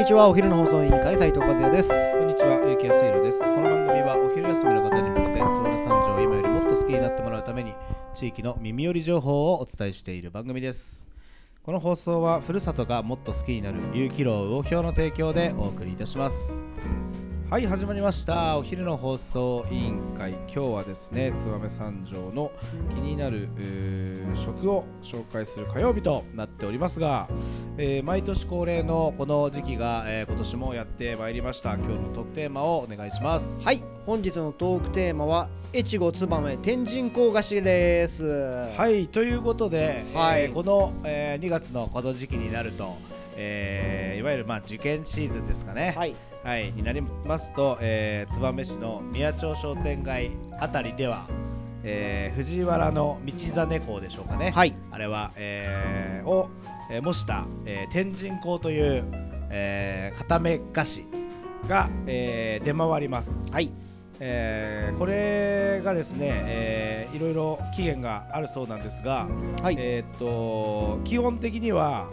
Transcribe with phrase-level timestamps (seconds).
[0.00, 3.38] にちはお昼の放送委員会斉藤和也ですこんにちは、ゆうきやすいろです。
[3.40, 7.74] この番組はお昼休みの方に向けて、燕三条を今よりもっと好きになってもらうために、
[8.14, 11.06] 地域の耳寄り情報をお伝えしている番組です。
[11.62, 16.62] この放送は、ふるさとがもっと好きになる有機楼魚評の提供でお送りいたします。
[17.50, 18.56] はい、始まりました。
[18.56, 20.30] お昼の放送委員会。
[20.32, 22.52] 今日はですね、燕三条の
[22.88, 23.50] 気になる
[24.32, 27.28] 食を紹介する火曜日となっておりますが、
[27.78, 31.74] えー毎年恒例のこの時期が、えー今年もやってまいりました。
[31.74, 33.62] 今日のトークテーマをお願いします。
[33.62, 33.82] はい。
[34.06, 38.26] 本日のトークテーマは越後燕天神香菓子です。
[38.76, 40.44] はい、ということで、はい。
[40.44, 42.96] えーこの、えー2月のこの時期になると、
[43.36, 46.14] えーいわゆる、まあ、受験シーズンですかね、はい。
[46.42, 51.26] はい、になりますと、えー燕市の宮町商店街あたりでは、
[51.84, 54.74] えー藤原の道真公でしょうかね、はい。
[54.90, 56.48] あれは、えーを、
[56.90, 59.04] えー模した、えー天神香という、
[59.50, 61.04] えー固め菓子
[61.68, 63.42] が、えー出回ります。
[63.50, 63.70] はい。
[64.20, 69.26] えーこれがですね、えーいろいろ期限があるそうなんですが、
[69.62, 72.08] はい、えーっと基本的には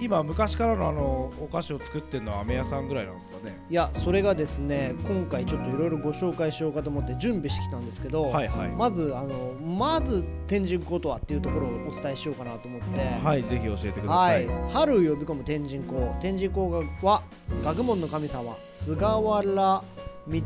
[0.00, 3.58] 今昔からのあのお菓子を作ってるのは飴屋さんぐらいなんですかね。
[3.68, 8.68] いやそれがですね今回ちょっといろいろご紹介しようかと思って準備してきたんですけど、はいはい。
[8.68, 16.60] まずあのまず天神香とはっていうところをお伝えしようかなと思ってはい、ぜひ教えてくだはいさい。、春を呼び込む天神香天神香
[17.06, 17.22] は
[17.64, 19.82] 学問の神様菅原
[20.28, 20.42] 道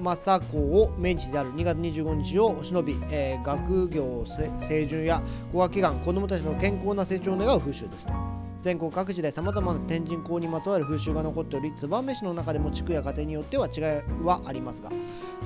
[0.00, 8.12] 政子を命日である2月25日をお忍び、えー学業せ成順や語学祈願子どもたちの健康な成長を願う風習ですと
[8.60, 13.82] 全国各地でさまざまな天神香にまつわる風習が残っており燕市の中でも地区や家庭によっては違い
[14.24, 14.90] はありますが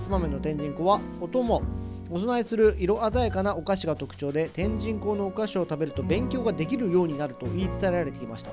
[0.03, 1.63] 燕の天神香はお供
[2.11, 8.53] お供えする色鮮やかなお菓子が特徴で天神香のお菓子を食べると勉強ができるようになると言い伝えられてきました。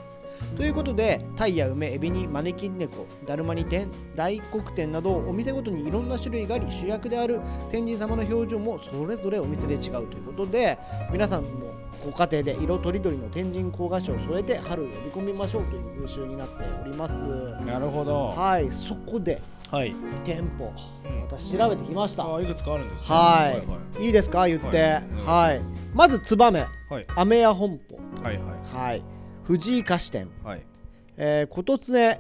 [0.56, 10.78] ということでタイや梅エビに招き猫だるまに天大黒天などお店ごとにいろんな種類があり主役である天神様の表情もそれぞれお店で違うということで
[11.12, 11.69] 皆さんも
[12.06, 17.24] ご家庭で色とりどりの天神香菓子を添えて春を呼び込みましょうという風習になっております。
[17.66, 18.30] なるほど。
[18.30, 18.72] はい。
[18.72, 19.94] そこではい。
[20.24, 20.74] 店舗
[21.06, 22.24] うん私調べてきました。
[22.36, 23.06] あいくつかあるんですね。
[23.08, 23.68] はい。
[23.68, 24.10] はいい。
[24.10, 24.48] いですか？
[24.48, 24.68] 言って。
[24.68, 25.04] はい。
[25.26, 25.60] はい、
[25.94, 27.06] まず燕はい。
[27.16, 28.24] 飴屋本舗。
[28.24, 28.44] はいはい。
[28.76, 29.04] はい。
[29.44, 30.62] 藤井菓子店、はい。
[31.18, 32.18] えー、琴常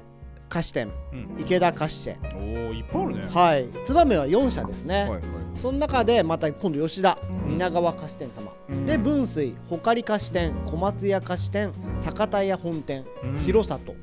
[0.49, 1.35] 菓子店うん。
[1.39, 3.27] 池田菓子店おおいっぱいあるね。
[3.29, 3.67] はい。
[3.85, 5.21] 燕は4社ですね、はいはい。
[5.55, 7.17] その中でまた今度吉田
[7.47, 7.57] うん。
[7.57, 8.85] 蜷川菓子店様、うん。
[8.85, 13.37] で分水ほかり菓子店小松屋菓子店酒田屋本店、うん。
[13.39, 13.95] 広里。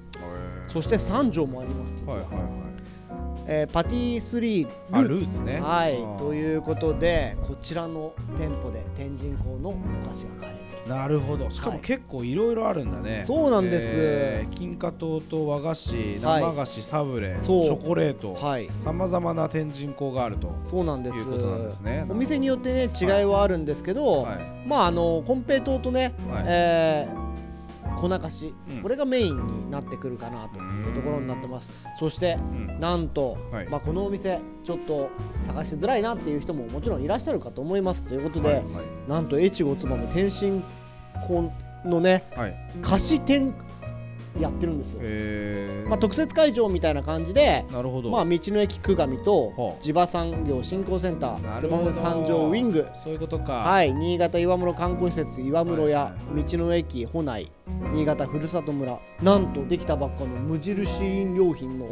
[0.72, 2.65] そして三条もありますはいはいはい。
[3.46, 5.60] えーパティスリーあルーツね。
[5.60, 5.96] はい。
[6.18, 9.72] ということでこちらの店舗で天神香のお
[10.08, 11.50] 菓子が買えるなるほど。
[11.50, 13.92] しかもはい結構いろいろあるんだね、そうなんです。
[13.96, 16.42] えー金華糖と和菓子はい。
[16.42, 17.74] 生菓子、サブレチそう。
[17.74, 18.34] ョコレート。
[18.34, 18.68] はい。
[18.84, 20.54] さまざまな天神香があると。
[20.62, 21.18] そうなんです。
[21.18, 22.06] いうことなんですね。
[22.08, 24.68] お店によってね違いはあるんですけど、はい。
[24.68, 26.44] まああのコンペイトーとね、はい。
[26.46, 27.25] えー
[27.96, 28.82] 粉菓子、うん。
[28.82, 31.72] これがメインになってくるかなというところになってます。
[31.98, 32.80] そしてうん。
[32.80, 33.68] なんと、はい。
[33.68, 35.10] まあ、このお店ちょっと
[35.46, 38.04] 探しづらいなっていう人ももちろんいらっしゃるかと思います。
[38.04, 38.64] ということで、はい
[39.08, 40.62] なんと越後妻も天津
[41.14, 43.54] 香のねはい、はい菓子店
[44.40, 45.88] やってるんですよ、えー。
[45.88, 51.90] まあ、特設会場みたいな感じでなるほど、まあ、道の駅久上と地場産業振興センターなるほど。
[51.90, 52.86] 燕三条ウィング。
[53.02, 53.52] そういうことか。
[53.58, 56.44] はい、新潟岩室観光施設岩室やはい。
[56.44, 57.50] 道の駅保内
[57.92, 58.98] 新潟ふるさと村。
[59.22, 61.86] なんとできたばっかの無印飲料品の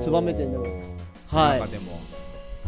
[0.00, 0.64] 燕店でも。
[1.26, 1.60] はい。
[1.60, 2.00] 中でも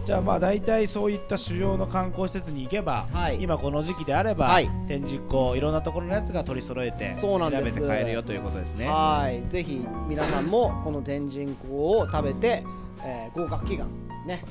[0.04, 3.38] じゃあまあ大体そういった主要の観光施設に行けば、はい。
[3.40, 4.68] 今この時期であれば、はい。
[4.86, 7.64] 展示校いろんなところのやつが取り揃えてそうなんです。
[7.64, 8.86] 選べて買えるよということですね。
[8.86, 9.48] はい。
[9.50, 12.64] ぜひ皆さんもこの天神香を食べて、
[13.02, 13.88] えー合格祈願
[14.26, 14.42] ね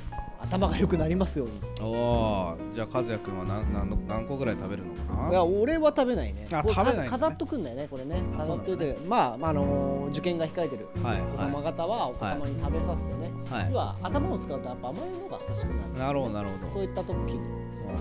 [0.43, 1.53] 頭が良くなりますように。
[1.81, 5.29] おおじゃあ和也君は何何の何個ぐらい食べるのかな？
[5.29, 6.47] いや俺は食べないね。
[6.53, 7.09] あ食べないんだね。
[7.09, 8.21] 飾っとくんだよねこれね。
[8.35, 10.87] あ飾っといて、まあ、まああのー受験が控えてる。
[11.01, 13.71] はいお子様方はお子様に食べさせてね、はい。
[13.71, 15.99] 要は頭を使うとやっぱ甘いものが欲しくなる。
[15.99, 16.73] なるほどなるほど。
[16.73, 17.39] そういった時に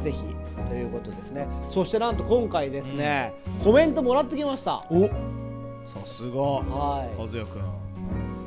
[0.02, 0.24] ぜひ
[0.66, 1.46] ということですね。
[1.68, 4.84] そしてなんと今回ですね、コメントもらってきました。
[4.90, 6.40] おさすが。
[6.40, 7.62] 和は也君。
[7.62, 7.81] い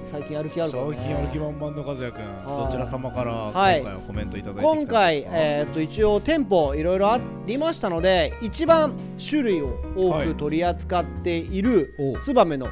[0.06, 0.90] 最近やる気あるからね。
[0.96, 2.24] 最近やる気満々の和也君。
[2.26, 2.66] はい。
[2.66, 3.84] どちら様から今はい。
[3.84, 4.92] 回はコメントいただいてきたんですか？
[4.92, 8.94] 今回、えー、と一応店舗いろいろありましたので一番
[9.30, 12.68] 種類を多はいく取り扱っているお燕の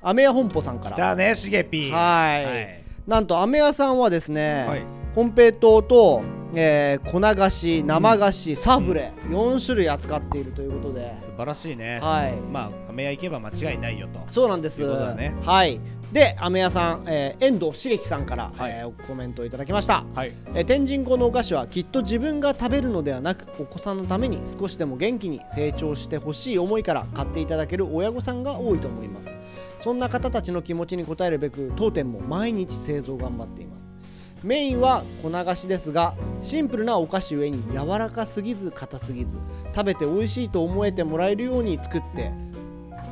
[0.00, 0.96] 飴屋本舗さんから。
[0.96, 1.90] 来たねしげぴ。
[1.90, 2.44] はい。
[2.44, 2.84] はい。
[3.06, 4.82] なんと飴屋さんはですね、はい。
[5.14, 6.22] コンペイトーと
[6.54, 11.98] えー粉菓子生菓子、サブレ4種類扱っているということで、素晴らしいね。
[12.00, 12.32] はい。
[12.50, 14.20] まあ飴屋行けば間違いないよと。
[14.28, 14.76] そうなんです。
[14.78, 15.34] ということだね。
[15.42, 15.78] はい
[16.12, 18.72] で飴屋さん、えー遠藤茂樹さんから、はい。
[18.72, 20.04] えーコメントをいただきました。
[20.14, 20.32] はい。
[20.54, 29.28] えー天神粉のお菓子はきっと自分が食べるのではなくお子さんのために少しでも元気に成長してほしい思いから買っていただける親御さんが多いと思います。
[29.80, 33.88] そんな方たちの気持ちに応えるべく当店も毎日製造頑張っています。
[34.42, 39.36] メインは粉菓子ですがシンプルなお菓子ゆえに柔らかすぎず硬すぎず
[39.74, 42.30] 食べて美味しいと思えてもらえるように作って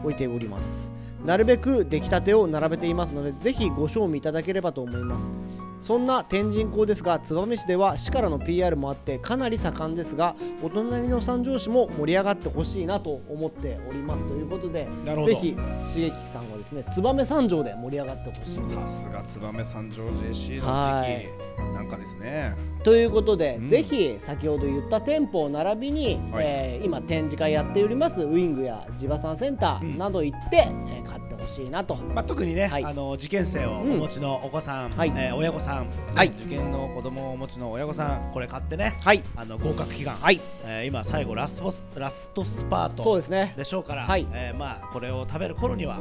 [0.05, 0.93] 置いております
[1.27, 5.33] なるべく出来たてを並べていますのでぜひご賞味いただければと思います。
[5.81, 14.89] そんな天神港ですが燕市では市からの PR もあってかなり盛んですがお隣の三条市も盛り上がってほしいなと思っておりますということで
[15.27, 21.57] ぜひ茂樹さんはですね燕三条で盛り上がってほしいさすが燕三条 JC のはい時期。
[21.77, 22.55] なんかですね。
[22.83, 23.69] ということで、うん。
[23.69, 26.45] ぜひ先ほど言った店舗並びに、はい。
[26.47, 31.95] えー今展示会やっておりますウィングや地場産センターなど行って、えー買ってほしいなと。
[31.97, 32.85] まあ、特にね、はい。
[32.85, 33.99] あの受験生をおうん。
[33.99, 35.13] 持ちのお子さん、はい。
[35.17, 36.29] えー親御さん、はい。
[36.29, 39.23] 受験の子供をお持ちの親御さんこれ買ってねはい。
[39.37, 40.41] あの合格祈願、はい。
[40.65, 43.55] えー今最後ラストスラストスパートそうですね。
[43.57, 44.27] でしょうから、はい。
[44.33, 45.99] えーまあこれを食べる頃には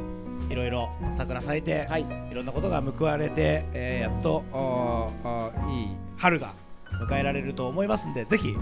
[0.49, 2.05] いろいろ桜咲いて、はい。
[2.31, 5.87] いろんなことが報われて、えーやっとあーあーいい
[6.17, 6.53] 春が
[7.07, 8.55] 迎えられると思いますんでぜひ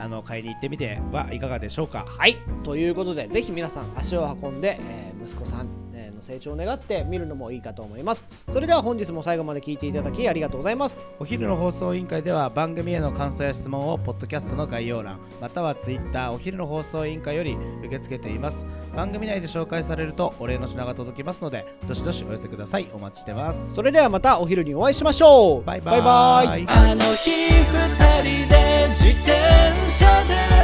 [0.00, 2.04] あの買いに行ってみてはいかがでしょうか。
[2.06, 2.36] はい。
[2.64, 5.85] ということでぜひ皆さん足を運んで、えー息子さんえー
[6.16, 8.28] の成長を願って見るのもいいかと思います。
[8.48, 11.08] それでは本日も最後まで聞いていただきありがとうございます。
[11.18, 18.66] お昼の放送委員会では番組への感想や質問をポッドキャストの概要欄またはツイッターお昼の放送委員会より受け付けています。
[18.94, 22.86] 番組内で紹介されるとお礼の品が届きますのでどしどしお寄せください。
[22.92, 23.74] お待ちしてます。
[23.74, 25.64] それではまたお昼にお会いしましょう。
[25.64, 26.00] バイバイ。
[26.00, 26.66] バイバイ。
[26.68, 29.32] あの日二人で自転
[29.90, 30.55] 車で